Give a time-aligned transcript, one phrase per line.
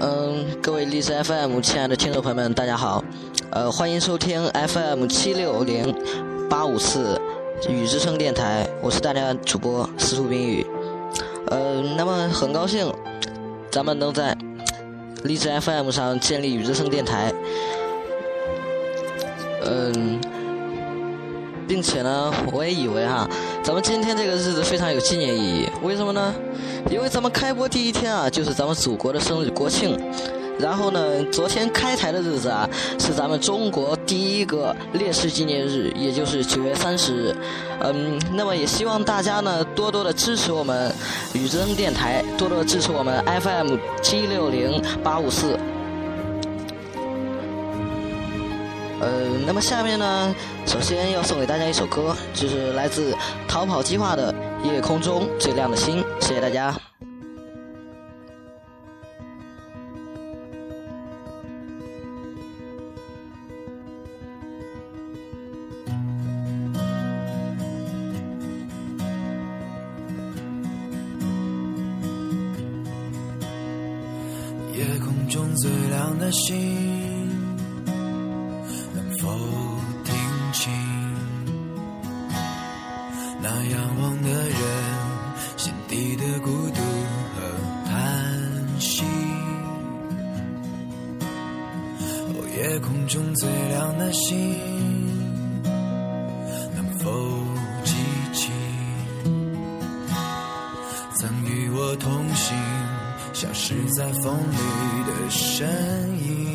[0.00, 3.02] 嗯，各位荔枝 FM 亲爱的听众朋友们，大家好，
[3.50, 5.94] 呃，欢迎收听 FM 七六零
[6.50, 7.18] 八五四
[7.68, 10.66] 雨之声电台，我是大家主播司徒冰雨。
[11.48, 12.92] 呃，那么很高兴，
[13.70, 14.36] 咱们能在
[15.24, 17.32] 荔枝 FM 上建立雨之声电台。
[19.64, 20.20] 嗯，
[21.66, 23.28] 并且呢，我也以为哈，
[23.62, 25.68] 咱们今天这个日子非常有纪念意义。
[25.82, 26.34] 为什么呢？
[26.90, 29.98] 因为咱们开播第一天啊，就是咱们祖国的生日国庆。
[30.58, 32.66] 然后呢，昨天开台的日子啊，
[32.98, 37.36] 是咱们中国第一个烈士纪念日，也就是九月三十日。
[37.80, 40.90] 嗯，那么也希望大家呢，多多的支持我们
[41.34, 45.58] 雨之声电台，多多支持我们 FM 七六零八五四。
[48.98, 49.10] 呃，
[49.46, 50.34] 那么下面呢，
[50.66, 53.14] 首先要送给大家一首歌，就是来自
[53.46, 54.32] 逃跑计划的
[54.72, 56.74] 《夜空中最亮的星》，谢谢大家。
[74.72, 76.95] 夜空中最亮的星。
[83.42, 84.58] 那仰望的人
[85.56, 86.80] 心底的孤独
[87.34, 87.40] 和
[87.86, 87.92] 叹
[88.80, 89.04] 息。
[92.28, 94.56] 哦，夜空中最亮的星，
[96.74, 97.10] 能否
[97.84, 97.94] 记
[98.32, 98.50] 起
[101.14, 102.56] 曾与我同行、
[103.32, 104.56] 消失在风里
[105.06, 105.68] 的身
[106.18, 106.45] 影？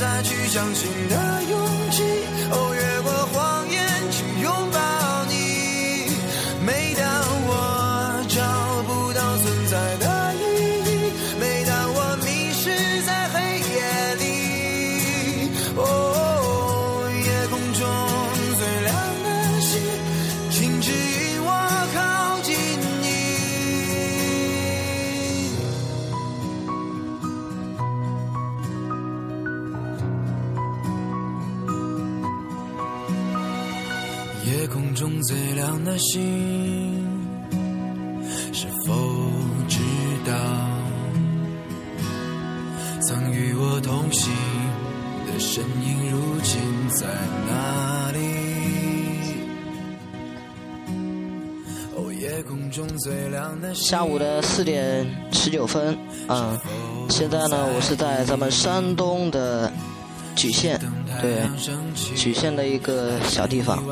[0.00, 2.02] 再去相信的勇气。
[2.50, 2.89] 哦
[35.24, 37.06] 最亮的星，
[38.52, 38.94] 是否
[39.68, 39.78] 知
[40.24, 40.32] 道
[43.02, 44.32] 曾与我同行
[45.26, 46.60] 的身影，如今
[46.90, 47.06] 在
[47.46, 48.18] 哪里？
[51.96, 53.84] 哦，夜空中最亮的星。
[53.88, 55.98] 下午的四点十九分，
[56.28, 56.58] 嗯，
[57.10, 59.70] 现在呢，我是在咱们山东的
[60.40, 60.80] 莒县，
[61.20, 61.42] 对，
[62.16, 63.84] 莒县的一个小地方。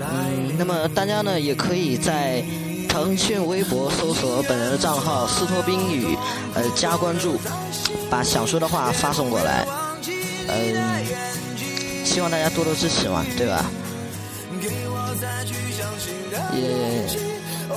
[0.00, 2.42] 嗯，那么大家呢也可以在
[2.88, 6.18] 腾讯微博搜索本人的账号“斯托宾语”，
[6.54, 7.38] 呃，加关注，
[8.10, 9.64] 把想说的话发送过来。
[10.48, 11.04] 嗯，
[12.04, 13.64] 希望大家多多支持嘛，对吧？
[16.52, 16.60] 也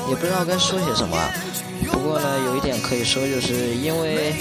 [0.10, 1.16] 也不知道该说些什么，
[1.92, 4.34] 不过呢，有一点可以说，就是因为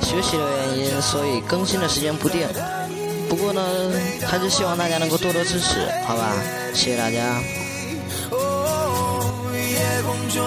[0.00, 0.44] 学习的
[0.76, 2.46] 原因，所以更新的时间不定。
[3.34, 3.60] 不过呢，
[4.24, 6.36] 还是希望大家能够多多支持，好吧？
[6.72, 7.42] 谢谢大家。
[8.30, 10.40] 哦，夜空中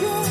[0.00, 0.23] 信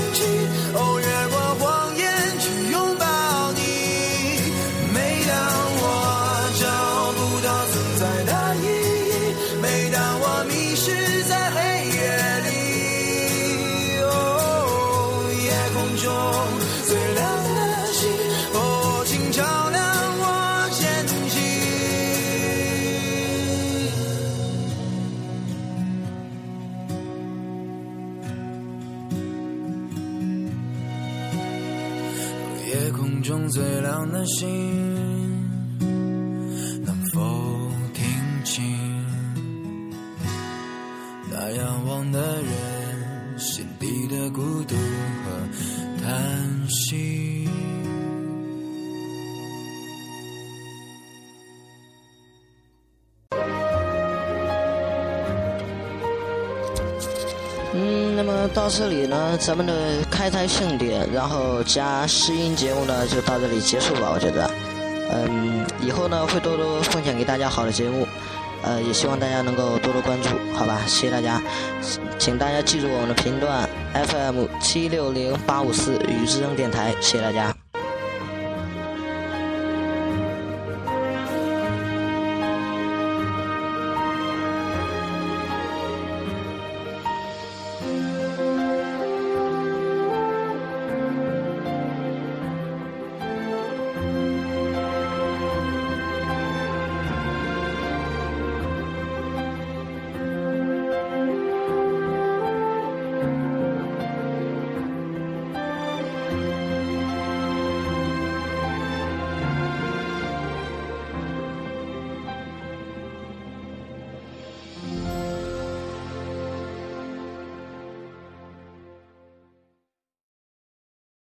[33.24, 34.93] 中最亮的星，
[58.54, 59.74] 到这里呢，咱们的
[60.12, 64.12] 开台庆典，然后加试音节目呢，就到这里结束吧。
[64.14, 64.50] 我觉得，
[65.12, 68.08] 嗯，以后呢会多多分享给大家好的节目，
[68.62, 70.82] 呃，也希望大家能够多多关注，好吧？
[70.86, 71.42] 谢谢大家，
[72.20, 77.63] 请大家记住我们的频段 FM 七六零八五四雨之声电台，谢谢大家。